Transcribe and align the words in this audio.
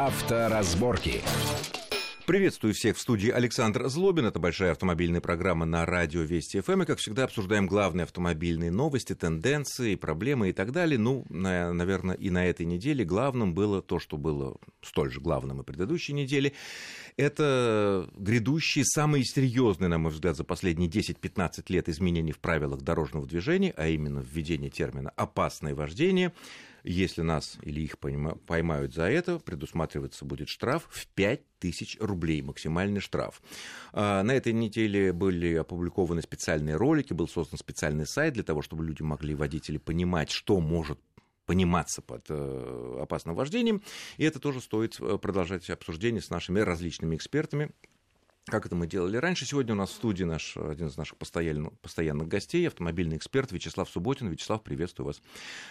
Авторазборки. 0.00 1.22
Приветствую 2.24 2.72
всех 2.72 2.96
в 2.96 3.00
студии 3.00 3.30
Александр 3.30 3.88
Злобин. 3.88 4.26
Это 4.26 4.38
большая 4.38 4.70
автомобильная 4.70 5.20
программа 5.20 5.66
на 5.66 5.84
радио 5.84 6.20
Вести 6.20 6.60
ФМ. 6.60 6.82
И, 6.82 6.86
как 6.86 6.98
всегда, 6.98 7.24
обсуждаем 7.24 7.66
главные 7.66 8.04
автомобильные 8.04 8.70
новости, 8.70 9.16
тенденции, 9.16 9.96
проблемы 9.96 10.50
и 10.50 10.52
так 10.52 10.70
далее. 10.70 11.00
Ну, 11.00 11.24
наверное, 11.30 12.14
и 12.14 12.30
на 12.30 12.46
этой 12.46 12.64
неделе 12.64 13.04
главным 13.04 13.54
было 13.54 13.82
то, 13.82 13.98
что 13.98 14.16
было 14.16 14.56
столь 14.82 15.10
же 15.10 15.20
главным 15.20 15.62
и 15.62 15.64
предыдущей 15.64 16.12
неделе. 16.12 16.52
Это 17.16 18.08
грядущие, 18.14 18.84
самые 18.84 19.24
серьезные, 19.24 19.88
на 19.88 19.98
мой 19.98 20.12
взгляд, 20.12 20.36
за 20.36 20.44
последние 20.44 20.88
10-15 20.88 21.64
лет 21.70 21.88
изменения 21.88 22.32
в 22.32 22.38
правилах 22.38 22.82
дорожного 22.82 23.26
движения, 23.26 23.74
а 23.76 23.88
именно 23.88 24.20
введение 24.20 24.70
термина 24.70 25.10
«опасное 25.16 25.74
вождение». 25.74 26.32
Если 26.84 27.22
нас 27.22 27.58
или 27.62 27.80
их 27.80 27.98
поймают 27.98 28.94
за 28.94 29.04
это, 29.04 29.38
предусматриваться 29.38 30.24
будет 30.24 30.48
штраф 30.48 30.88
в 30.90 31.06
5 31.08 31.40
тысяч 31.58 31.96
рублей, 32.00 32.42
максимальный 32.42 33.00
штраф. 33.00 33.42
А, 33.92 34.22
на 34.22 34.32
этой 34.32 34.52
неделе 34.52 35.12
были 35.12 35.54
опубликованы 35.54 36.22
специальные 36.22 36.76
ролики, 36.76 37.12
был 37.12 37.28
создан 37.28 37.58
специальный 37.58 38.06
сайт 38.06 38.34
для 38.34 38.42
того, 38.42 38.62
чтобы 38.62 38.84
люди 38.84 39.02
могли, 39.02 39.34
водители, 39.34 39.78
понимать, 39.78 40.30
что 40.30 40.60
может 40.60 40.98
пониматься 41.46 42.02
под 42.02 42.26
э, 42.28 42.98
опасным 43.00 43.34
вождением. 43.34 43.82
И 44.18 44.24
это 44.24 44.38
тоже 44.38 44.60
стоит 44.60 45.00
э, 45.00 45.16
продолжать 45.16 45.68
обсуждение 45.70 46.20
с 46.20 46.28
нашими 46.28 46.60
различными 46.60 47.16
экспертами 47.16 47.70
как 48.48 48.66
это 48.66 48.74
мы 48.74 48.86
делали 48.86 49.16
раньше. 49.16 49.46
Сегодня 49.46 49.74
у 49.74 49.76
нас 49.76 49.90
в 49.90 49.94
студии 49.94 50.24
наш, 50.24 50.56
один 50.56 50.88
из 50.88 50.96
наших 50.96 51.16
постоянных, 51.16 51.72
постоянных 51.80 52.28
гостей, 52.28 52.66
автомобильный 52.66 53.16
эксперт 53.16 53.52
Вячеслав 53.52 53.88
Субботин. 53.88 54.28
Вячеслав, 54.28 54.62
приветствую 54.62 55.06
вас 55.06 55.22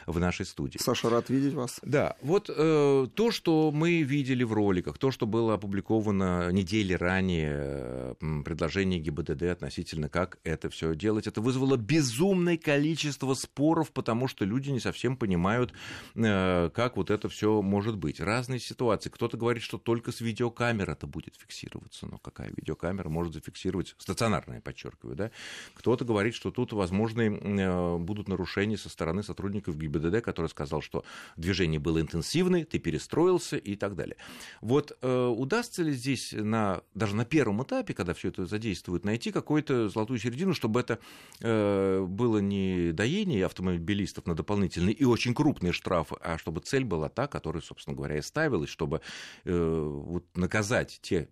в 0.05 0.19
нашей 0.19 0.45
студии. 0.45 0.77
Саша, 0.77 1.09
рад 1.09 1.29
видеть 1.29 1.53
вас. 1.53 1.79
Да, 1.83 2.15
вот 2.21 2.49
э, 2.49 3.07
то, 3.13 3.31
что 3.31 3.71
мы 3.71 4.01
видели 4.03 4.43
в 4.43 4.53
роликах, 4.53 4.97
то, 4.97 5.11
что 5.11 5.25
было 5.25 5.55
опубликовано 5.55 6.51
недели 6.51 6.93
ранее, 6.93 8.15
э, 8.19 8.41
предложение 8.45 8.99
ГИБДД 8.99 9.43
относительно, 9.43 10.09
как 10.09 10.39
это 10.43 10.69
все 10.69 10.95
делать, 10.95 11.27
это 11.27 11.41
вызвало 11.41 11.77
безумное 11.77 12.57
количество 12.57 13.33
споров, 13.33 13.91
потому 13.91 14.27
что 14.27 14.45
люди 14.45 14.69
не 14.69 14.79
совсем 14.79 15.17
понимают, 15.17 15.73
э, 16.15 16.69
как 16.73 16.97
вот 16.97 17.09
это 17.09 17.29
все 17.29 17.61
может 17.61 17.97
быть. 17.97 18.19
Разные 18.19 18.59
ситуации. 18.59 19.09
Кто-то 19.09 19.37
говорит, 19.37 19.63
что 19.63 19.77
только 19.77 20.11
с 20.11 20.21
видеокамеры 20.21 20.93
это 20.93 21.07
будет 21.07 21.35
фиксироваться. 21.35 22.07
Но 22.07 22.17
какая 22.17 22.49
видеокамера? 22.49 22.66
Видеокамера 22.67 23.09
может 23.09 23.33
зафиксировать, 23.33 23.95
стационарная, 23.97 24.61
подчеркиваю, 24.61 25.15
да, 25.15 25.31
кто-то 25.73 26.05
говорит, 26.05 26.35
что 26.35 26.51
тут 26.51 26.73
возможны 26.73 27.37
э, 27.37 27.97
будут 27.97 28.27
нарушения 28.27 28.77
со 28.77 28.89
стороны 28.89 29.23
сотрудников 29.23 29.77
ГИБДД, 29.77 30.21
который 30.21 30.47
сказал, 30.47 30.81
что 30.81 31.03
движение 31.37 31.79
было 31.79 32.01
интенсивное, 32.01 32.65
ты 32.65 32.79
перестроился 32.79 33.57
и 33.57 33.75
так 33.75 33.95
далее. 33.95 34.17
Вот 34.61 34.97
э, 35.01 35.25
удастся 35.25 35.83
ли 35.83 35.93
здесь 35.93 36.33
на, 36.33 36.81
даже 36.93 37.15
на 37.15 37.25
первом 37.25 37.63
этапе, 37.63 37.93
когда 37.93 38.13
все 38.13 38.29
это 38.29 38.45
задействует, 38.45 39.05
найти 39.05 39.31
какую-то 39.31 39.89
золотую 39.89 40.19
середину, 40.19 40.53
чтобы 40.53 40.81
это 40.81 40.99
э, 41.39 42.05
было 42.07 42.39
не 42.39 42.91
доение 42.91 43.45
автомобилистов 43.45 44.25
на 44.25 44.35
дополнительные 44.35 44.93
и 44.93 45.05
очень 45.05 45.33
крупные 45.33 45.71
штрафы, 45.71 46.15
а 46.21 46.37
чтобы 46.37 46.61
цель 46.61 46.83
была 46.83 47.09
та, 47.09 47.27
которая, 47.27 47.61
собственно 47.61 47.95
говоря, 47.95 48.17
и 48.17 48.21
ставилась, 48.21 48.69
чтобы 48.69 49.01
вот 49.45 50.25
наказать 50.35 50.99
те 51.01 51.29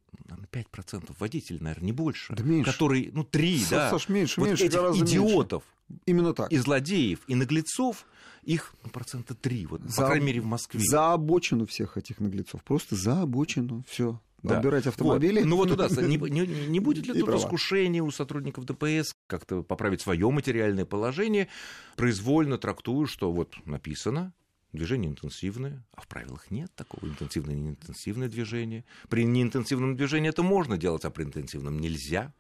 5% 0.52 1.16
водителей, 1.26 1.60
наверное, 1.60 1.86
не 1.86 1.92
больше. 1.92 2.34
Да 2.36 2.44
меньше. 2.44 2.72
Который, 2.72 3.10
ну, 3.14 3.24
три, 3.24 3.60
Саш, 3.60 3.70
да. 3.70 3.90
Саш, 3.90 4.10
меньше, 4.10 4.40
вот 4.40 4.48
меньше, 4.48 4.66
этих 4.66 4.80
идиотов. 4.80 5.64
Меньше. 5.90 6.02
Именно 6.06 6.34
так. 6.34 6.52
И 6.52 6.58
злодеев, 6.58 7.20
и 7.28 7.36
наглецов, 7.36 8.06
их 8.44 8.74
ну, 8.84 8.90
процента 8.90 9.34
три, 9.34 9.66
вот, 9.66 9.82
за, 9.82 10.02
по 10.02 10.08
крайней 10.08 10.26
мере, 10.26 10.42
в 10.42 10.46
Москве. 10.46 10.80
За 10.80 11.14
обочину 11.14 11.66
всех 11.66 11.98
этих 11.98 12.20
наглецов. 12.20 12.64
Просто 12.64 12.96
за 12.96 13.22
обочину. 13.22 13.84
Все. 13.88 14.20
Да. 14.44 14.58
Отбирать 14.58 14.86
автомобили. 14.86 15.40
Вот. 15.40 15.48
Ну 15.48 15.56
вот 15.56 15.72
удастся. 15.72 16.04
Не, 16.04 16.18
не, 16.18 16.46
не 16.46 16.80
будет 16.80 17.08
ли 17.08 17.14
тут 17.20 17.30
искушения 17.34 18.04
у 18.04 18.12
сотрудников 18.12 18.66
ДПС 18.66 19.16
как-то 19.28 19.64
поправить 19.64 20.02
свое 20.02 20.30
материальное 20.30 20.86
положение, 20.86 21.48
произвольно 21.96 22.60
трактую, 22.60 23.08
что 23.08 23.32
вот 23.32 23.56
написано, 23.66 24.34
Движение 24.76 25.10
интенсивное, 25.10 25.84
а 25.94 26.02
в 26.02 26.08
правилах 26.08 26.52
нет 26.52 26.72
такого 26.76 27.10
интенсивное 27.10 27.56
и 27.56 27.60
неинтенсивное 27.60 28.28
движение. 28.28 28.84
При 29.10 29.24
неинтенсивном 29.24 29.96
движении 29.96 30.30
это 30.30 30.44
можно 30.44 30.78
делать, 30.78 31.06
а 31.06 31.10
при 31.10 31.24
интенсивном 31.24 31.80
нельзя. 31.80 32.34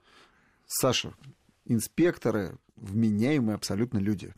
Саша, 0.67 1.13
инспекторы 1.65 2.57
вменяемые 2.75 3.55
абсолютно 3.55 3.99
люди. 3.99 4.33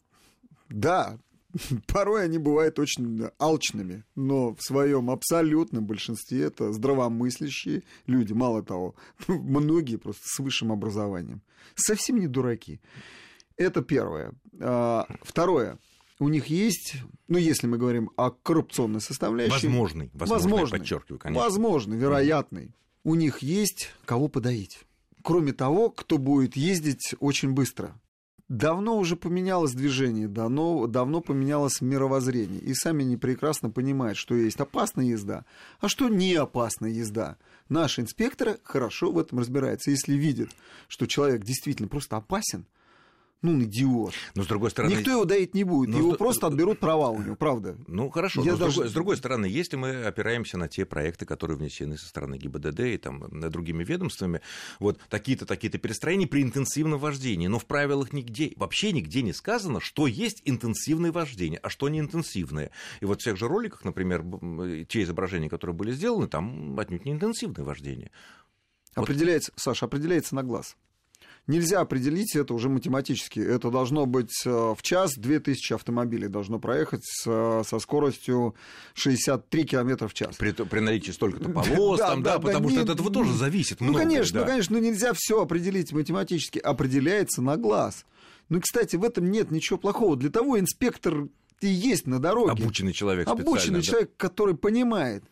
Да, 0.70 1.18
порой 1.88 2.26
они 2.26 2.38
бывают 2.38 2.80
очень 2.80 3.30
алчными, 3.40 4.04
но 4.16 4.54
в 4.56 4.62
своем 4.62 5.10
абсолютном 5.10 5.86
большинстве 5.86 6.44
это 6.44 6.72
здравомыслящие 6.72 7.84
люди. 8.06 8.34
Мало 8.34 8.64
того, 8.64 8.96
многие 9.28 9.98
просто 9.98 10.24
с 10.26 10.40
высшим 10.40 10.72
образованием. 10.72 11.42
Совсем 11.76 12.20
не 12.20 12.28
дураки. 12.28 12.80
Это 13.56 13.82
первое. 13.82 14.34
А, 14.60 15.08
второе 15.24 15.80
у 16.20 16.30
них 16.30 16.48
есть, 16.48 16.96
ну, 17.28 17.38
если 17.38 17.68
мы 17.68 17.78
говорим 17.78 18.10
о 18.16 18.32
коррупционной 18.32 19.02
составляющей... 19.02 19.68
Возможный, 19.68 20.10
возможный, 20.14 20.52
возможный 20.52 20.80
подчеркиваю, 20.80 21.20
конечно. 21.20 21.44
Возможный, 21.44 21.98
вероятный. 21.98 22.76
У 23.04 23.16
них 23.16 23.40
есть 23.40 23.90
кого 24.06 24.28
подоить. 24.28 24.80
Кроме 25.22 25.54
того, 25.54 25.90
кто 25.90 26.18
будет 26.18 26.56
ездить 26.56 27.16
очень 27.20 27.52
быстро. 27.52 28.00
Давно 28.50 28.98
уже 28.98 29.18
поменялось 29.18 29.74
движение, 29.74 30.30
давно, 30.30 30.88
давно 30.88 31.20
поменялось 31.20 31.82
мировоззрение. 31.82 32.62
И 32.62 32.74
сами 32.74 33.04
они 33.04 33.18
прекрасно 33.18 33.70
понимают, 33.70 34.18
что 34.18 34.36
есть 34.36 34.60
опасная 34.60 35.06
езда, 35.06 35.44
а 35.82 35.90
что 35.90 36.08
не 36.08 36.34
опасная 36.36 36.92
езда. 36.92 37.38
Наши 37.68 38.02
инспекторы 38.02 38.58
хорошо 38.64 39.12
в 39.12 39.20
этом 39.20 39.40
разбираются. 39.40 39.92
Если 39.92 40.14
видят, 40.14 40.50
что 40.88 41.08
человек 41.08 41.44
действительно 41.44 41.90
просто 41.90 42.16
опасен, 42.16 42.66
ну, 43.44 43.52
он 43.52 43.64
идиот. 43.64 44.14
Но 44.34 44.44
с 44.44 44.48
другой 44.48 44.72
стороны... 44.72 44.96
Никто 44.96 45.12
его 45.12 45.26
доить 45.26 45.54
не 45.54 45.64
будет, 45.64 45.90
Но 45.90 46.00
его 46.00 46.16
с... 46.16 46.18
просто 46.18 46.48
отберут 46.48 46.80
права 46.80 47.10
у 47.10 47.22
него, 47.22 47.36
правда. 47.36 47.78
Ну, 47.88 48.10
хорошо, 48.10 48.44
Я 48.44 48.54
но 48.54 48.58
даже... 48.58 48.72
с, 48.72 48.76
другой, 48.76 48.90
с 48.90 48.94
другой 48.94 49.18
стороны, 49.18 49.46
если 49.46 49.76
мы 49.76 50.06
опираемся 50.06 50.58
на 50.58 50.68
те 50.68 50.86
проекты, 50.86 51.26
которые 51.26 51.56
внесены 51.58 51.98
со 51.98 52.08
стороны 52.08 52.38
ГИБДД 52.38 52.80
и 52.80 52.98
там 52.98 53.28
другими 53.52 53.84
ведомствами, 53.84 54.42
вот 54.80 55.00
такие-то, 55.10 55.46
такие-то 55.46 55.78
перестроения 55.78 56.26
при 56.26 56.42
интенсивном 56.42 57.00
вождении, 57.00 57.46
но 57.46 57.60
в 57.60 57.66
правилах 57.66 58.12
нигде, 58.12 58.54
вообще 58.56 58.92
нигде 58.92 59.22
не 59.22 59.34
сказано, 59.34 59.80
что 59.82 60.08
есть 60.08 60.42
интенсивное 60.46 61.12
вождение, 61.12 61.60
а 61.62 61.70
что 61.70 61.90
не 61.90 62.00
интенсивное. 62.00 62.72
И 63.02 63.06
вот 63.06 63.22
в 63.22 63.24
тех 63.24 63.38
же 63.38 63.48
роликах, 63.48 63.86
например, 63.86 64.24
те 64.90 65.04
изображения, 65.04 65.50
которые 65.50 65.76
были 65.76 65.92
сделаны, 65.92 66.28
там 66.28 66.80
отнюдь 66.80 67.06
не 67.06 67.12
интенсивное 67.12 67.64
вождение. 67.64 68.12
Определяется, 68.96 69.52
вот. 69.52 69.62
Саша, 69.62 69.86
определяется 69.86 70.34
на 70.34 70.42
глаз. 70.42 70.76
Нельзя 71.48 71.80
определить 71.80 72.36
это 72.36 72.54
уже 72.54 72.68
математически. 72.68 73.40
Это 73.40 73.72
должно 73.72 74.06
быть 74.06 74.34
э, 74.46 74.50
в 74.50 74.82
час 74.82 75.14
2000 75.16 75.74
автомобилей 75.74 76.28
должно 76.28 76.60
проехать 76.60 77.06
со 77.06 77.80
скоростью 77.80 78.54
63 78.94 79.64
км 79.64 80.08
в 80.10 80.14
час. 80.14 80.36
При, 80.36 80.52
при 80.52 80.80
наличии 80.80 81.12
столько-то 81.12 81.50
полос, 81.50 82.00
да, 82.00 82.10
там, 82.10 82.24
да, 82.24 82.34
да, 82.34 82.40
потому 82.40 82.66
да, 82.66 82.70
что 82.70 82.84
не, 82.84 82.84
от 82.84 82.90
этого 82.90 83.10
тоже 83.10 83.34
зависит 83.34 83.80
Ну, 83.80 83.94
конечно, 83.94 84.40
да. 84.40 84.46
ну, 84.46 84.52
конечно, 84.52 84.78
ну, 84.78 84.84
нельзя 84.84 85.14
все 85.16 85.42
определить 85.42 85.94
математически. 85.94 86.60
Определяется 86.60 87.42
на 87.42 87.56
глаз. 87.56 88.06
Ну, 88.50 88.60
кстати, 88.60 88.98
в 88.98 89.04
этом 89.04 89.32
нет 89.32 89.50
ничего 89.50 89.78
плохого. 89.78 90.18
Для 90.18 90.30
того 90.30 90.60
инспектор 90.60 91.28
и 91.62 91.68
есть 91.68 92.08
на 92.08 92.20
дороге. 92.20 92.52
Обученный 92.52 92.94
человек 92.94 93.28
Обученный 93.28 93.82
человек, 93.82 94.10
да? 94.10 94.28
который 94.28 94.56
понимает. 94.56 95.24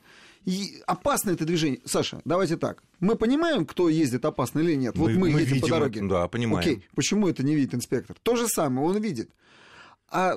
И 0.45 0.81
опасно 0.85 1.31
это 1.31 1.43
движение. 1.43 1.81
Саша, 1.85 2.21
давайте 2.23 2.55
так. 2.55 2.83
Мы 2.99 3.15
понимаем, 3.15 3.65
кто 3.65 3.89
ездит 3.89 4.25
опасно 4.25 4.59
или 4.59 4.75
нет. 4.75 4.95
Вот 4.95 5.11
мы, 5.11 5.17
мы, 5.17 5.29
едем 5.29 5.53
видим, 5.53 5.61
по 5.61 5.67
дороге. 5.67 6.01
Да, 6.03 6.27
понимаем. 6.27 6.59
Окей, 6.59 6.85
почему 6.93 7.27
это 7.27 7.43
не 7.43 7.55
видит 7.55 7.73
инспектор? 7.73 8.15
То 8.21 8.35
же 8.35 8.47
самое, 8.47 8.87
он 8.87 9.01
видит. 9.01 9.31
А 10.07 10.35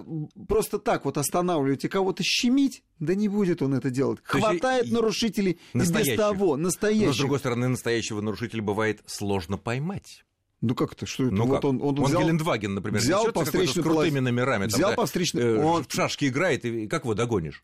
просто 0.48 0.78
так 0.78 1.04
вот 1.04 1.18
останавливать 1.18 1.84
и 1.84 1.88
кого-то 1.88 2.22
щемить, 2.24 2.82
да 2.98 3.14
не 3.14 3.28
будет 3.28 3.60
он 3.60 3.74
это 3.74 3.90
делать. 3.90 4.20
То 4.22 4.38
Хватает 4.38 4.86
и... 4.86 4.92
нарушителей 4.92 5.58
и 5.74 5.78
без 5.78 6.16
того, 6.16 6.56
настоящих. 6.56 7.08
Но, 7.08 7.12
с 7.12 7.18
другой 7.18 7.38
стороны, 7.38 7.68
настоящего 7.68 8.22
нарушителя 8.22 8.62
бывает 8.62 9.02
сложно 9.04 9.58
поймать. 9.58 10.24
Ну 10.62 10.74
как 10.74 10.94
это? 10.94 11.06
Что 11.06 11.26
это? 11.26 11.34
Ну 11.34 11.46
вот 11.46 11.56
как? 11.56 11.64
Он, 11.64 11.82
он, 11.82 11.98
он 11.98 12.06
взял, 12.06 12.22
Гелендваген, 12.22 12.74
например, 12.74 13.00
взял 13.00 13.30
по 13.30 13.44
встречной 13.44 13.82
с 13.82 13.86
крутыми 13.86 14.20
номерами. 14.20 14.66
Взял 14.66 14.90
там, 14.90 14.96
по 14.96 15.06
встречной... 15.06 15.42
Э, 15.42 15.62
он... 15.62 15.84
В 15.84 15.92
шашки 15.92 16.24
играет, 16.24 16.64
и 16.64 16.88
как 16.88 17.04
его 17.04 17.14
догонишь? 17.14 17.62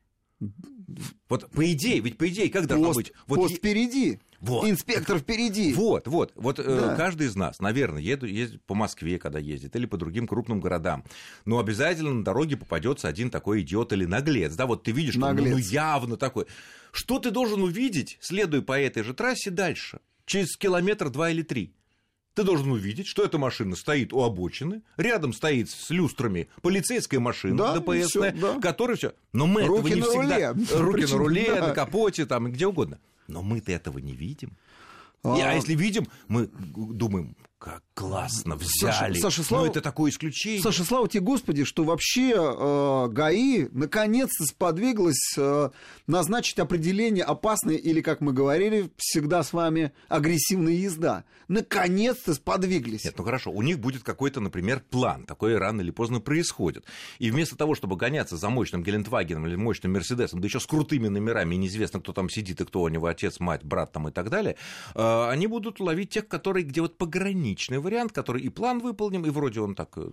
Вот 1.28 1.50
по 1.50 1.72
идее, 1.72 2.00
ведь 2.00 2.18
по 2.18 2.28
идее, 2.28 2.50
как 2.50 2.66
должно 2.66 2.88
пост, 2.88 2.96
быть? 2.96 3.12
Вот 3.26 3.36
пост 3.36 3.56
впереди. 3.56 4.20
Вот. 4.40 4.68
Инспектор 4.68 5.18
впереди. 5.18 5.72
Вот, 5.72 6.06
вот. 6.06 6.32
Вот 6.34 6.58
э, 6.58 6.62
да. 6.64 6.94
каждый 6.96 7.28
из 7.28 7.34
нас, 7.34 7.60
наверное, 7.60 8.02
еду, 8.02 8.26
ездит 8.26 8.62
по 8.64 8.74
Москве, 8.74 9.18
когда 9.18 9.38
ездит, 9.38 9.74
или 9.74 9.86
по 9.86 9.96
другим 9.96 10.26
крупным 10.26 10.60
городам. 10.60 11.02
Но 11.46 11.58
обязательно 11.58 12.12
на 12.12 12.24
дороге 12.24 12.58
попадется 12.58 13.08
один 13.08 13.30
такой 13.30 13.62
идиот 13.62 13.94
или 13.94 14.04
наглец. 14.04 14.54
Да, 14.54 14.66
вот 14.66 14.82
ты 14.82 14.92
видишь, 14.92 15.14
что 15.14 15.26
он 15.26 15.36
ну, 15.36 15.56
явно 15.56 16.18
такой. 16.18 16.44
Что 16.92 17.18
ты 17.18 17.30
должен 17.30 17.62
увидеть, 17.62 18.18
следуя 18.20 18.60
по 18.60 18.78
этой 18.78 19.02
же 19.02 19.14
трассе 19.14 19.50
дальше? 19.50 20.00
Через 20.26 20.56
километр, 20.56 21.08
два 21.08 21.30
или 21.30 21.42
три. 21.42 21.72
Ты 22.34 22.42
должен 22.42 22.70
увидеть, 22.70 23.06
что 23.06 23.24
эта 23.24 23.38
машина 23.38 23.76
стоит 23.76 24.12
у 24.12 24.22
обочины, 24.22 24.82
рядом 24.96 25.32
стоит 25.32 25.70
с 25.70 25.90
люстрами 25.90 26.48
полицейская 26.62 27.20
машина 27.20 27.56
да, 27.56 27.78
ДПСная, 27.78 28.32
да. 28.32 28.60
которая 28.60 28.96
все. 28.96 29.14
Но 29.32 29.46
мы 29.46 29.64
руки 29.64 29.92
этого 29.92 29.94
не 29.94 30.02
всегда. 30.02 30.52
Руле. 30.52 30.82
Руки 30.82 31.00
Причем, 31.00 31.10
на 31.10 31.18
руле, 31.18 31.46
да. 31.54 31.68
на 31.68 31.74
капоте, 31.74 32.26
там 32.26 32.50
где 32.52 32.66
угодно. 32.66 32.98
Но 33.28 33.42
мы-то 33.42 33.72
этого 33.72 33.98
не 33.98 34.14
видим. 34.14 34.56
А, 35.22 35.36
а 35.36 35.54
если 35.54 35.74
видим, 35.74 36.08
мы 36.28 36.50
думаем, 36.74 37.36
как 37.64 37.82
классно 37.94 38.56
взяли. 38.56 39.14
Саша, 39.14 39.20
Саша 39.22 39.42
слава, 39.42 39.64
ну, 39.64 39.70
это 39.70 39.80
такое 39.80 40.10
исключение. 40.10 40.60
Саша, 40.60 40.84
слава 40.84 41.08
тебе, 41.08 41.22
Господи, 41.22 41.64
что 41.64 41.84
вообще 41.84 42.34
э, 42.36 43.08
ГАИ 43.08 43.68
наконец-то 43.70 44.44
сподвиглась 44.44 45.34
э, 45.38 45.70
назначить 46.06 46.58
определение 46.58 47.24
опасной 47.24 47.76
или, 47.76 48.02
как 48.02 48.20
мы 48.20 48.34
говорили 48.34 48.90
всегда 48.98 49.42
с 49.42 49.54
вами, 49.54 49.92
агрессивная 50.08 50.74
езда. 50.74 51.24
Наконец-то 51.48 52.34
сподвиглись. 52.34 53.04
Нет, 53.04 53.14
ну 53.16 53.24
хорошо, 53.24 53.50
у 53.50 53.62
них 53.62 53.78
будет 53.78 54.02
какой-то, 54.02 54.40
например, 54.40 54.82
план. 54.90 55.24
Такое 55.24 55.58
рано 55.58 55.80
или 55.80 55.90
поздно 55.90 56.20
происходит. 56.20 56.84
И 57.18 57.30
вместо 57.30 57.56
того, 57.56 57.74
чтобы 57.74 57.96
гоняться 57.96 58.36
за 58.36 58.50
мощным 58.50 58.82
Гелендвагеном 58.82 59.46
или 59.46 59.56
мощным 59.56 59.94
Мерседесом, 59.94 60.42
да 60.42 60.46
еще 60.46 60.60
с 60.60 60.66
крутыми 60.66 61.08
номерами, 61.08 61.54
неизвестно, 61.54 62.00
кто 62.00 62.12
там 62.12 62.28
сидит 62.28 62.60
и 62.60 62.66
кто 62.66 62.82
у 62.82 62.88
него 62.88 63.06
отец, 63.06 63.40
мать, 63.40 63.64
брат 63.64 63.92
там 63.92 64.08
и 64.08 64.10
так 64.10 64.28
далее, 64.28 64.56
э, 64.94 65.28
они 65.30 65.46
будут 65.46 65.80
ловить 65.80 66.10
тех, 66.10 66.28
которые 66.28 66.64
где 66.64 66.82
вот 66.82 66.98
пограничные 67.54 67.80
вариант, 67.80 68.12
который 68.12 68.42
и 68.42 68.48
план 68.48 68.80
выполним, 68.80 69.24
и 69.24 69.30
вроде 69.30 69.60
он 69.60 69.74
так... 69.74 69.90
Э, 69.96 70.08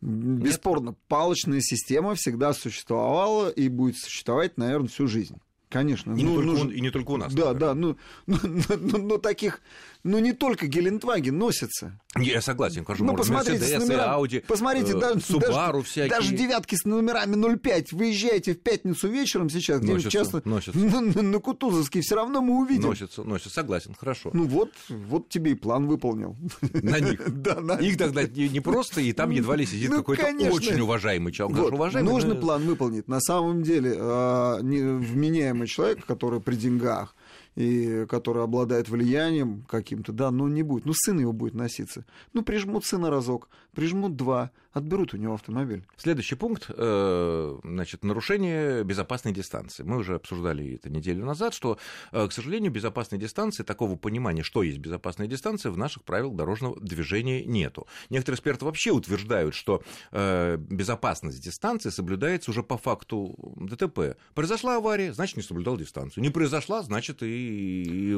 Бесспорно, 0.00 0.90
Нет? 0.90 0.98
палочная 1.08 1.60
система 1.60 2.14
всегда 2.14 2.54
существовала 2.54 3.50
и 3.50 3.68
будет 3.68 3.98
существовать, 3.98 4.56
наверное, 4.56 4.88
всю 4.88 5.06
жизнь. 5.06 5.36
Конечно. 5.68 6.14
И, 6.14 6.22
ну, 6.24 6.30
не, 6.30 6.34
только 6.36 6.46
нужен... 6.46 6.68
и 6.70 6.80
не 6.80 6.90
только 6.90 7.10
у 7.10 7.16
нас. 7.18 7.34
Да, 7.34 7.52
да, 7.52 7.74
ну, 7.74 7.96
ну, 8.26 8.38
ну, 8.42 8.62
ну, 8.78 8.98
ну 8.98 9.18
таких 9.18 9.60
ну 10.02 10.18
не 10.18 10.32
только 10.32 10.66
Гелендваген 10.66 11.36
носится. 11.36 12.00
Я 12.18 12.40
согласен, 12.40 12.82
скажу, 12.84 13.04
ну, 13.04 13.14
посмотрите, 13.14 13.64
Mercedes, 13.64 13.76
с 13.76 13.88
номерами, 13.88 14.18
Audi, 14.18 14.40
посмотрите, 14.46 14.92
э, 14.92 15.00
да, 15.00 15.12
Subaru 15.12 15.72
даже, 15.72 15.82
всякие. 15.82 16.10
Даже 16.10 16.34
девятки 16.34 16.74
с 16.74 16.84
номерами 16.84 17.56
05 17.56 17.92
выезжаете 17.92 18.54
в 18.54 18.60
пятницу 18.60 19.08
вечером 19.08 19.48
сейчас, 19.48 19.80
где 19.80 19.92
носится, 19.92 20.10
часто 20.10 20.42
носится. 20.44 20.78
На, 20.78 21.00
на, 21.00 21.22
на 21.22 21.38
Кутузовске, 21.38 22.00
все 22.00 22.16
равно 22.16 22.40
мы 22.40 22.58
увидим. 22.58 22.88
Носится, 22.88 23.22
носится, 23.22 23.50
согласен, 23.50 23.94
хорошо. 23.98 24.30
Ну 24.32 24.44
вот, 24.44 24.72
вот 24.88 25.28
тебе 25.28 25.52
и 25.52 25.54
план 25.54 25.86
выполнил. 25.86 26.36
На 26.72 26.98
них. 27.00 27.20
Да, 27.40 27.60
на 27.60 27.74
Их 27.74 27.96
тогда 27.96 28.24
не 28.24 28.60
просто, 28.60 29.00
и 29.00 29.12
там 29.12 29.30
едва 29.30 29.56
ли 29.56 29.64
сидит 29.64 29.90
ну, 29.90 29.98
какой-то 29.98 30.26
очень 30.50 30.80
уважаемый 30.80 31.32
человек. 31.32 31.72
уважаемый, 31.72 32.10
нужно 32.10 32.34
план 32.34 32.62
выполнить. 32.62 33.08
На 33.08 33.20
самом 33.20 33.62
деле, 33.62 33.94
а, 33.96 34.58
вменяемый 34.60 35.68
человек, 35.68 36.04
который 36.04 36.40
при 36.40 36.56
деньгах, 36.56 37.14
и 37.54 38.06
который 38.06 38.42
обладает 38.42 38.88
влиянием 38.88 39.62
каким-то, 39.68 40.12
да, 40.12 40.30
ну 40.30 40.48
не 40.48 40.62
будет, 40.62 40.84
ну 40.84 40.92
сын 40.94 41.18
его 41.18 41.32
будет 41.32 41.54
носиться. 41.54 42.04
Ну 42.32 42.42
прижмут 42.42 42.84
сына 42.84 43.10
разок, 43.10 43.48
прижмут 43.74 44.16
два, 44.16 44.50
отберут 44.72 45.14
у 45.14 45.16
него 45.16 45.34
автомобиль. 45.34 45.84
Следующий 45.96 46.36
пункт, 46.36 46.66
э, 46.68 47.58
значит, 47.64 48.04
нарушение 48.04 48.84
безопасной 48.84 49.32
дистанции. 49.32 49.82
Мы 49.82 49.98
уже 49.98 50.14
обсуждали 50.14 50.74
это 50.74 50.90
неделю 50.90 51.24
назад, 51.24 51.54
что, 51.54 51.78
э, 52.12 52.28
к 52.28 52.32
сожалению, 52.32 52.70
безопасной 52.70 53.18
дистанции, 53.18 53.62
такого 53.62 53.96
понимания, 53.96 54.42
что 54.42 54.62
есть 54.62 54.78
безопасная 54.78 55.26
дистанция, 55.26 55.72
в 55.72 55.78
наших 55.78 56.04
правилах 56.04 56.36
дорожного 56.36 56.78
движения 56.80 57.44
нету. 57.44 57.86
Некоторые 58.10 58.36
эксперты 58.36 58.64
вообще 58.64 58.90
утверждают, 58.92 59.54
что 59.54 59.82
э, 60.12 60.56
безопасность 60.56 61.42
дистанции 61.42 61.90
соблюдается 61.90 62.50
уже 62.50 62.62
по 62.62 62.78
факту 62.78 63.36
ДТП. 63.56 64.16
Произошла 64.34 64.76
авария, 64.76 65.12
значит, 65.12 65.36
не 65.36 65.42
соблюдал 65.42 65.76
дистанцию. 65.76 66.22
Не 66.22 66.30
произошла, 66.30 66.82
значит, 66.82 67.22
и 67.22 67.39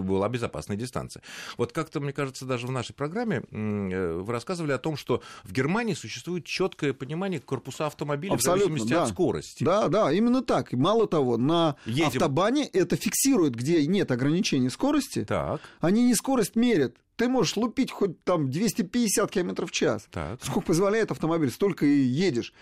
была 0.02 0.28
безопасная 0.28 0.76
дистанция. 0.76 1.22
Вот 1.56 1.72
как-то, 1.72 2.00
мне 2.00 2.12
кажется, 2.12 2.46
даже 2.46 2.66
в 2.66 2.70
нашей 2.70 2.94
программе 2.94 3.42
вы 3.50 4.32
рассказывали 4.32 4.72
о 4.72 4.78
том, 4.78 4.96
что 4.96 5.22
в 5.44 5.52
Германии 5.52 5.94
существует 5.94 6.22
существует 6.22 6.44
четкое 6.44 6.92
понимание 6.92 7.40
корпуса 7.40 7.86
автомобиля 7.86 8.34
Абсолютно, 8.34 8.64
в 8.64 8.68
зависимости 8.68 8.94
да. 8.94 9.02
от 9.02 9.08
скорости. 9.08 9.64
Да, 9.64 9.88
да, 9.88 10.12
именно 10.12 10.42
так. 10.42 10.72
И 10.72 10.76
мало 10.76 11.06
того, 11.06 11.36
на 11.36 11.76
Едем. 11.86 12.06
автобане 12.08 12.66
это 12.66 12.96
фиксирует, 12.96 13.54
где 13.54 13.86
нет 13.86 14.10
ограничений 14.10 14.70
скорости. 14.70 15.24
Так. 15.24 15.60
Они 15.80 16.04
не 16.04 16.14
скорость 16.14 16.56
мерят. 16.56 16.96
Ты 17.22 17.28
можешь 17.28 17.56
лупить 17.56 17.92
хоть 17.92 18.24
там 18.24 18.50
250 18.50 19.30
км 19.30 19.64
в 19.64 19.70
час. 19.70 20.08
Так. 20.10 20.42
Сколько 20.42 20.66
позволяет 20.66 21.12
автомобиль, 21.12 21.52
столько 21.52 21.86
и 21.86 22.00
едешь. 22.00 22.52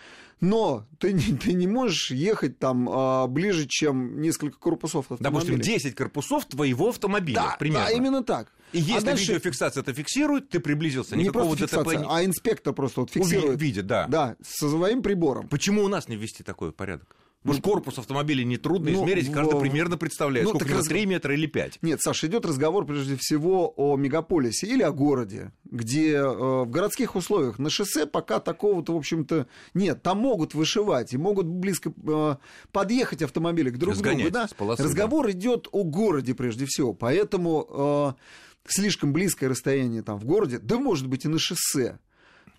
Но 0.42 0.86
ты 0.98 1.14
не, 1.14 1.34
ты 1.44 1.54
не 1.54 1.66
можешь 1.66 2.10
ехать 2.10 2.58
там 2.58 2.86
а, 2.92 3.26
ближе, 3.26 3.64
чем 3.66 4.20
несколько 4.20 4.58
корпусов 4.58 5.10
автомобиля. 5.10 5.30
Допустим, 5.30 5.60
10 5.60 5.94
корпусов 5.94 6.44
твоего 6.44 6.90
автомобиля, 6.90 7.36
да, 7.36 7.56
примерно. 7.58 7.86
Да, 7.86 7.92
именно 7.92 8.22
так. 8.22 8.52
И 8.74 8.80
если 8.80 8.98
а 8.98 9.00
дальше... 9.00 9.32
видеофиксация 9.32 9.80
это 9.80 9.94
фиксирует, 9.94 10.50
ты 10.50 10.60
приблизился. 10.60 11.16
Не 11.16 11.22
Никакого 11.22 11.56
просто 11.56 11.66
фиксация, 11.66 12.00
ДТП... 12.00 12.08
а 12.10 12.22
инспектор 12.22 12.74
просто 12.74 13.00
вот 13.00 13.10
фиксирует. 13.10 13.58
Видит, 13.58 13.86
да. 13.86 14.06
Да, 14.08 14.36
со 14.42 14.68
своим 14.68 15.00
прибором. 15.00 15.48
Почему 15.48 15.84
у 15.84 15.88
нас 15.88 16.06
не 16.06 16.16
ввести 16.16 16.42
такой 16.42 16.70
порядок? 16.70 17.16
Может, 17.42 17.64
ну, 17.64 17.72
корпус 17.72 17.98
автомобиля 17.98 18.44
нетрудно 18.44 18.90
ну, 18.90 19.02
измерить, 19.02 19.32
каждый 19.32 19.56
в... 19.56 19.60
примерно 19.60 19.96
представляет, 19.96 20.46
ну, 20.46 20.54
сколько 20.54 20.74
раз... 20.74 20.86
3 20.86 21.06
метра 21.06 21.34
или 21.34 21.46
5. 21.46 21.78
Нет, 21.80 21.98
Саша, 22.02 22.26
идет 22.26 22.44
разговор 22.44 22.84
прежде 22.84 23.16
всего 23.16 23.72
о 23.76 23.96
мегаполисе 23.96 24.66
или 24.66 24.82
о 24.82 24.92
городе, 24.92 25.52
где 25.64 26.16
э, 26.16 26.22
в 26.22 26.68
городских 26.68 27.16
условиях 27.16 27.58
на 27.58 27.70
шоссе 27.70 28.04
пока 28.04 28.40
такого-то, 28.40 28.92
в 28.92 28.96
общем-то, 28.98 29.46
нет. 29.72 30.02
Там 30.02 30.18
могут 30.18 30.52
вышивать 30.52 31.14
и 31.14 31.16
могут 31.16 31.46
близко 31.46 31.90
э, 32.06 32.36
подъехать 32.72 33.22
автомобили 33.22 33.70
к 33.70 33.78
друг 33.78 33.96
другу. 33.96 34.30
Да? 34.30 34.46
Полосы, 34.58 34.82
разговор 34.82 35.24
да. 35.24 35.32
идет 35.32 35.66
о 35.72 35.84
городе 35.84 36.34
прежде 36.34 36.66
всего, 36.66 36.92
поэтому 36.92 38.16
э, 38.18 38.20
слишком 38.68 39.14
близкое 39.14 39.48
расстояние 39.48 40.02
там 40.02 40.18
в 40.18 40.26
городе, 40.26 40.58
да 40.58 40.78
может 40.78 41.06
быть 41.06 41.24
и 41.24 41.28
на 41.28 41.38
шоссе 41.38 41.98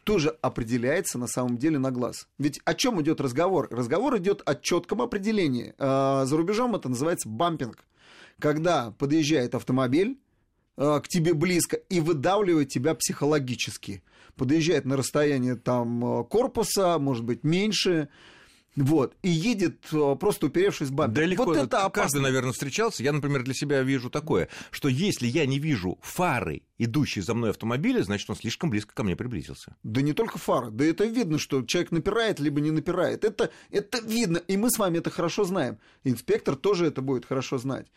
тоже 0.04 0.30
определяется 0.42 1.18
на 1.18 1.28
самом 1.28 1.58
деле 1.58 1.80
на 1.80 1.92
глаз. 1.92 2.28
Ведь 2.38 2.60
о 2.66 2.74
чем 2.74 3.02
идет 3.02 3.22
разговор? 3.22 3.68
Разговор 3.72 4.18
идет 4.18 4.42
о 4.46 4.56
четком 4.56 5.02
определении. 5.02 5.74
А, 5.78 6.26
за 6.26 6.38
рубежом 6.38 6.76
это 6.76 6.90
называется 6.90 7.30
бампинг. 7.30 7.86
Когда 8.40 8.92
подъезжает 8.92 9.56
автомобиль 9.56 10.18
а, 10.78 11.00
к 11.00 11.08
тебе 11.08 11.34
близко 11.34 11.78
и 11.78 12.00
выдавливает 12.00 12.70
тебя 12.70 12.96
психологически. 12.96 14.04
Подъезжает 14.36 14.86
на 14.86 14.98
расстояние 14.98 15.56
там 15.56 16.04
а, 16.04 16.24
корпуса, 16.24 16.98
может 16.98 17.24
быть, 17.24 17.44
меньше, 17.44 18.10
вот, 18.78 19.16
и 19.22 19.30
едет 19.30 19.82
просто 20.20 20.46
уперевшись 20.48 20.88
в 20.88 20.94
бампер. 20.94 21.24
Далеко, 21.24 21.44
вот 21.44 21.58
это 21.58 21.84
опасно. 21.84 22.04
Каждый, 22.04 22.22
наверное, 22.22 22.54
встречался. 22.54 23.04
Я, 23.04 23.12
например, 23.12 23.44
для 23.44 23.54
себя 23.54 23.82
вижу 23.84 24.10
такое, 24.10 24.48
что 24.72 24.88
если 24.88 25.28
я 25.28 25.46
не 25.46 25.60
вижу 25.60 26.00
фары 26.02 26.62
идущий 26.84 27.22
за 27.22 27.34
мной 27.34 27.52
автомобиля, 27.52 28.02
значит, 28.04 28.30
он 28.30 28.36
слишком 28.36 28.70
близко 28.70 28.94
ко 28.94 29.04
мне 29.04 29.16
приблизился. 29.16 29.76
Да 29.84 30.02
не 30.02 30.14
только 30.14 30.38
фара, 30.38 30.72
да 30.72 30.84
это 30.84 31.06
видно, 31.06 31.38
что 31.38 31.62
человек 31.64 31.92
напирает, 31.92 32.40
либо 32.40 32.60
не 32.60 32.72
напирает. 32.72 33.24
Это, 33.24 33.52
это 33.70 34.00
видно, 34.00 34.38
и 34.38 34.58
мы 34.58 34.70
с 34.72 34.80
вами 34.80 34.98
это 34.98 35.10
хорошо 35.10 35.44
знаем. 35.44 35.78
Инспектор 36.04 36.56
тоже 36.56 36.88
это 36.88 37.02
будет 37.02 37.26
хорошо 37.26 37.60
знать. 37.60 37.88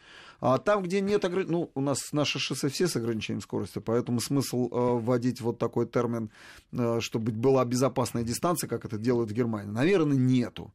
А 0.40 0.58
там, 0.58 0.82
где 0.82 1.00
нет 1.00 1.24
ограничений, 1.24 1.58
ну, 1.58 1.70
у 1.74 1.80
нас 1.80 2.12
наши 2.12 2.38
шоссе 2.38 2.68
все 2.68 2.86
с 2.86 2.96
ограничением 2.96 3.40
скорости, 3.40 3.78
поэтому 3.78 4.20
смысл 4.20 4.68
э, 4.70 4.98
вводить 5.00 5.40
вот 5.40 5.58
такой 5.58 5.86
термин, 5.86 6.30
э, 6.72 7.00
чтобы 7.00 7.32
была 7.32 7.64
безопасная 7.64 8.24
дистанция, 8.24 8.68
как 8.68 8.84
это 8.84 8.98
делают 8.98 9.30
в 9.30 9.34
Германии, 9.34 9.70
наверное, 9.70 10.18
нету 10.18 10.72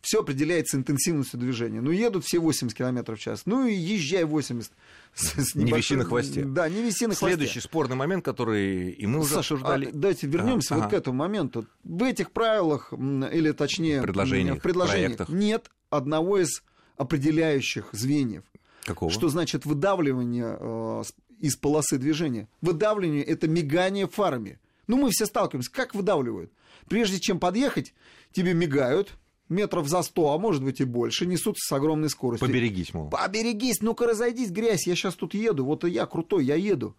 все 0.00 0.20
определяется 0.20 0.76
интенсивностью 0.76 1.38
движения. 1.38 1.80
Ну, 1.80 1.90
едут 1.90 2.24
все 2.24 2.38
80 2.38 2.76
км 2.76 3.14
в 3.14 3.18
час, 3.18 3.42
ну 3.44 3.66
и 3.66 3.74
езжай 3.74 4.24
80. 4.24 4.72
С, 5.14 5.34
с 5.34 5.54
не 5.54 5.70
виси 5.70 5.94
на 5.94 6.04
хвосте. 6.04 6.44
Да, 6.44 6.68
не 6.68 6.82
виси 6.82 7.06
на 7.06 7.14
хвосте. 7.14 7.36
Следующий 7.36 7.60
спорный 7.60 7.96
момент, 7.96 8.24
который 8.24 8.90
и 8.90 9.06
мы 9.06 9.20
уже 9.20 9.34
Саша, 9.34 9.54
обсуждали. 9.54 9.86
А, 9.86 9.90
давайте 9.92 10.26
вернемся 10.26 10.74
а, 10.74 10.78
вот 10.78 10.84
ага. 10.84 10.96
к 10.96 10.98
этому 10.98 11.16
моменту. 11.16 11.66
В 11.84 12.02
этих 12.02 12.30
правилах, 12.30 12.92
или 12.92 13.52
точнее 13.52 14.02
предложениях, 14.02 14.58
в 14.58 14.62
предложениях 14.62 15.16
проектах. 15.16 15.28
нет 15.28 15.70
одного 15.90 16.38
из 16.38 16.62
определяющих 16.96 17.88
звеньев. 17.92 18.44
Какого? 18.84 19.10
Что 19.10 19.28
значит 19.28 19.66
выдавливание 19.66 20.56
э, 20.58 21.02
из 21.40 21.56
полосы 21.56 21.98
движения? 21.98 22.48
Выдавливание– 22.60 23.24
это 23.24 23.48
мигание 23.48 24.08
фарами. 24.08 24.58
Ну, 24.86 24.96
мы 24.96 25.10
все 25.10 25.26
сталкиваемся. 25.26 25.70
Как 25.70 25.94
выдавливают? 25.94 26.52
Прежде 26.88 27.20
чем 27.20 27.38
подъехать, 27.38 27.94
тебе 28.32 28.54
мигают, 28.54 29.14
метров 29.50 29.88
за 29.88 30.02
сто, 30.02 30.32
а 30.32 30.38
может 30.38 30.64
быть 30.64 30.80
и 30.80 30.84
больше, 30.84 31.26
несутся 31.26 31.66
с 31.66 31.72
огромной 31.72 32.08
скоростью. 32.08 32.48
Поберегись, 32.48 32.94
мол. 32.94 33.10
Поберегись, 33.10 33.82
ну-ка 33.82 34.06
разойдись, 34.06 34.50
грязь, 34.50 34.86
я 34.86 34.94
сейчас 34.94 35.14
тут 35.14 35.34
еду, 35.34 35.64
вот 35.64 35.84
я 35.84 36.06
крутой, 36.06 36.46
я 36.46 36.54
еду. 36.54 36.96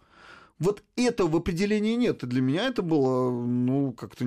Вот 0.58 0.84
этого 0.94 1.28
в 1.28 1.36
определении 1.36 1.96
нет. 1.96 2.22
И 2.22 2.26
для 2.26 2.40
меня 2.40 2.68
это 2.68 2.82
было, 2.82 3.30
ну, 3.30 3.92
как-то 3.92 4.24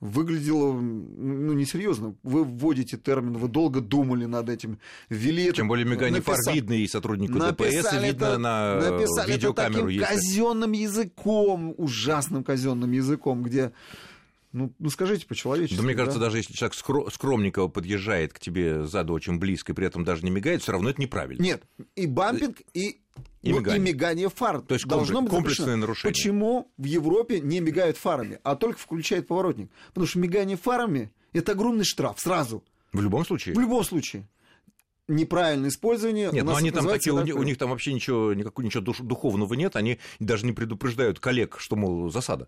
выглядело 0.00 0.72
ну, 0.72 1.52
несерьезно. 1.52 2.14
Вы 2.22 2.44
вводите 2.44 2.96
термин, 2.96 3.34
вы 3.34 3.48
долго 3.48 3.80
думали 3.80 4.24
над 4.24 4.48
этим, 4.48 4.78
ввели 5.10 5.44
это. 5.44 5.56
Тем 5.56 5.68
более 5.68 5.86
мегане 5.86 6.20
фар 6.22 6.38
видно 6.52 6.72
и 6.72 6.88
сотруднику 6.88 7.38
ДПС, 7.38 7.92
и 7.92 7.98
видно 7.98 8.24
это, 8.24 8.38
на 8.38 8.76
написали 8.76 9.32
видеокамеру. 9.32 9.90
Это 9.90 10.00
таким 10.00 10.16
казенным 10.16 10.72
языком, 10.72 11.74
ужасным 11.76 12.42
казенным 12.42 12.90
языком, 12.90 13.42
где 13.42 13.72
ну, 14.52 14.72
ну 14.78 14.90
скажите 14.90 15.26
по-человечески. 15.26 15.76
Да 15.76 15.82
мне 15.84 15.94
кажется, 15.94 16.18
да? 16.18 16.26
даже 16.26 16.38
если 16.38 16.52
человек 16.54 16.74
скромненько 17.12 17.68
подъезжает 17.68 18.32
к 18.32 18.38
тебе 18.40 18.84
сзади 18.84 19.10
очень 19.10 19.38
близко 19.38 19.72
и 19.72 19.74
при 19.74 19.86
этом 19.86 20.04
даже 20.04 20.24
не 20.24 20.30
мигает, 20.30 20.62
все 20.62 20.72
равно 20.72 20.90
это 20.90 21.00
неправильно. 21.00 21.42
Нет, 21.42 21.62
и 21.94 22.06
бампинг, 22.06 22.60
и 22.74 23.00
И 23.42 23.52
ну, 23.52 23.60
мигание. 23.60 23.78
и 23.78 23.92
мигание 23.92 24.28
фар 24.28 24.60
То 24.60 24.74
есть 24.74 24.86
должно 24.86 25.18
комплекс- 25.18 25.22
быть 25.22 25.30
комплексное 25.30 25.64
запрещено. 25.66 25.80
нарушение. 25.80 26.12
Почему 26.14 26.72
в 26.76 26.84
Европе 26.84 27.40
не 27.40 27.60
мигают 27.60 27.96
фарами, 27.96 28.38
а 28.42 28.56
только 28.56 28.78
включают 28.78 29.26
поворотник? 29.28 29.70
Потому 29.88 30.06
что 30.06 30.18
мигание 30.18 30.56
фарами– 30.56 31.12
это 31.32 31.52
огромный 31.52 31.84
штраф 31.84 32.18
сразу, 32.20 32.64
В 32.92 33.00
любом 33.00 33.24
случае. 33.24 33.54
в 33.54 33.58
любом 33.60 33.84
случае. 33.84 34.28
Неправильное 35.08 35.70
использование. 35.70 36.30
Нет, 36.32 36.44
у 36.44 36.46
ну 36.46 36.54
они 36.54 36.70
там 36.70 36.86
такие, 36.86 37.12
у, 37.12 37.16
так 37.16 37.26
них- 37.26 37.34
у 37.36 37.42
них 37.42 37.58
там 37.58 37.70
вообще 37.70 37.92
ничего, 37.92 38.32
никакого 38.32 38.64
ничего 38.64 38.80
душ- 38.82 39.02
духовного 39.02 39.54
нет, 39.54 39.74
они 39.74 39.98
даже 40.20 40.46
не 40.46 40.52
предупреждают 40.52 41.18
коллег, 41.18 41.56
что, 41.58 41.74
мол, 41.74 42.10
засада. 42.12 42.46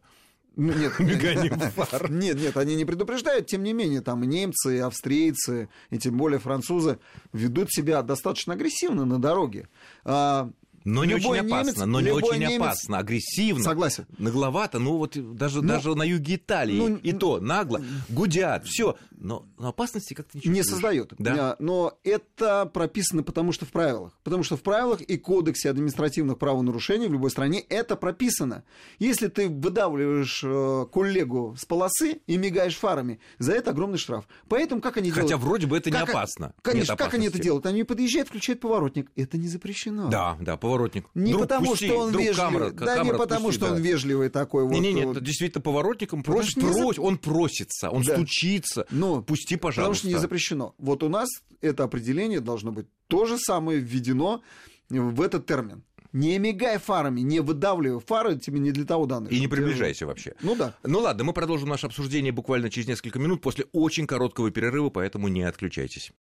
Нет, 0.56 0.92
Миганием 0.98 1.58
фар. 1.58 2.10
Нет, 2.10 2.36
нет, 2.36 2.56
они 2.56 2.74
не 2.74 2.84
предупреждают, 2.84 3.46
тем 3.46 3.62
не 3.62 3.72
менее, 3.72 4.00
там 4.00 4.22
и 4.22 4.26
немцы, 4.26 4.76
и 4.76 4.80
австрийцы, 4.80 5.68
и 5.90 5.98
тем 5.98 6.16
более 6.16 6.38
французы 6.38 6.98
ведут 7.32 7.70
себя 7.70 8.02
достаточно 8.02 8.54
агрессивно 8.54 9.04
на 9.04 9.18
дороге. 9.18 9.68
А, 10.04 10.50
Но 10.84 11.04
не 11.04 11.14
любой 11.14 11.38
очень 11.40 11.46
опасно, 11.48 11.70
немец- 11.70 11.86
но 11.86 12.00
не 12.00 12.10
очень 12.10 12.38
немец- 12.40 12.56
опасно, 12.60 12.98
агрессивно. 12.98 13.62
Согласен. 13.64 14.06
Нагловато, 14.18 14.78
ну 14.78 14.96
вот 14.98 15.16
даже, 15.36 15.62
Ну, 15.62 15.68
даже 15.68 15.94
на 15.94 16.02
юге 16.04 16.36
Италии 16.36 16.76
ну, 16.78 16.96
и 16.96 17.12
то 17.12 17.40
нагло, 17.40 17.80
гудят, 18.08 18.66
все. 18.66 18.96
Но, 19.10 19.46
но 19.58 19.68
опасности 19.68 20.14
как-то 20.14 20.38
не 20.38 20.40
не 20.50 20.58
чувствуешь. 20.58 20.66
создает. 20.82 21.12
Да. 21.18 21.34
А, 21.52 21.56
Но 21.60 21.96
это 22.02 22.66
прописано 22.66 23.22
потому 23.22 23.52
что 23.52 23.64
в 23.66 23.68
правилах. 23.70 24.12
Потому 24.24 24.42
что 24.42 24.56
в 24.56 24.62
правилах 24.62 25.00
и 25.00 25.16
кодексе 25.16 25.70
административных 25.70 26.38
правонарушений 26.38 27.06
в 27.06 27.12
любой 27.12 27.30
стране 27.30 27.60
это 27.68 27.94
прописано. 27.94 28.64
Если 28.98 29.28
ты 29.28 29.48
выдавливаешь 29.48 30.42
э, 30.44 30.86
коллегу 30.92 31.54
с 31.58 31.64
полосы 31.64 32.20
и 32.26 32.36
мигаешь 32.36 32.76
фарами, 32.76 33.20
за 33.38 33.52
это 33.52 33.70
огромный 33.70 33.98
штраф. 33.98 34.26
Поэтому 34.48 34.80
как 34.80 34.96
они 34.96 35.10
Хотя 35.10 35.28
делают? 35.28 35.44
вроде 35.46 35.66
бы 35.68 35.76
это 35.76 35.90
не 35.90 35.96
Как- 35.98 36.08
опасно. 36.10 36.54
Конечно, 36.62 36.96
как 36.96 37.14
они 37.14 37.28
это 37.28 37.38
делают? 37.38 37.66
Они 37.66 37.84
подъезжают, 37.84 38.28
включают 38.28 38.60
поворотник. 38.60 39.10
Это 39.14 39.38
не 39.38 39.46
запрещено. 39.46 40.08
Да, 40.08 40.36
да, 40.40 40.56
поворотник. 40.56 40.71
Не 41.14 41.32
Друг, 41.32 41.42
потому, 41.42 41.66
пусти, 41.66 41.86
что 41.86 41.98
он 41.98 42.12
друг, 42.12 42.24
вежливый. 42.24 42.50
камера- 42.50 42.70
да, 42.70 42.92
не 42.94 42.98
камера 42.98 43.18
потому, 43.18 43.40
отпусти, 43.48 43.58
что 43.58 43.66
да. 43.68 43.74
он 43.74 43.80
вежливый 43.82 44.28
такой 44.30 44.64
вот. 44.64 44.72
Не-не-не, 44.72 45.06
вот. 45.06 45.16
это 45.16 45.24
действительно 45.24 45.62
поворотником 45.62 46.20
Потому 46.22 46.38
просит, 46.38 46.50
что 46.52 46.60
не 46.62 46.72
за- 46.72 46.78
просит, 46.80 46.98
он 47.00 47.18
просится, 47.18 47.90
он 47.90 48.02
Да. 48.02 48.14
стучится. 48.14 48.86
Но 48.90 49.22
Пусти, 49.22 49.56
Потому 49.56 49.72
пожалуйста. 49.72 49.98
что 50.00 50.08
не 50.08 50.14
запрещено. 50.20 50.74
Вот 50.78 51.02
у 51.02 51.08
нас 51.08 51.28
это 51.60 51.84
определение 51.84 52.40
должно 52.40 52.72
быть 52.72 52.86
то 53.08 53.24
же 53.26 53.38
самое 53.38 53.78
введено 53.78 54.42
в 54.88 55.20
этот 55.22 55.46
термин. 55.46 55.82
Не 56.12 56.38
мигай 56.38 56.76
фарами, 56.78 57.20
не 57.22 57.40
выдавливай 57.40 57.98
фары, 58.00 58.38
тебе 58.38 58.58
не 58.58 58.70
для 58.70 58.84
того 58.84 59.06
даны. 59.06 59.28
И 59.28 59.40
не 59.40 59.48
приближайся 59.48 60.06
вообще. 60.06 60.34
Ну 60.42 60.54
да. 60.54 60.74
Ну 60.82 60.98
ладно, 61.00 61.24
мы 61.24 61.32
продолжим 61.32 61.70
наше 61.70 61.86
обсуждение 61.86 62.32
буквально 62.32 62.68
через 62.68 62.86
несколько 62.86 63.18
минут 63.18 63.40
после 63.40 63.64
очень 63.72 64.06
короткого 64.06 64.50
перерыва, 64.50 64.90
поэтому 64.90 65.28
не 65.28 65.42
отключайтесь. 65.42 66.12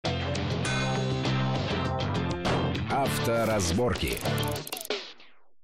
Авторазборки. 2.92 4.20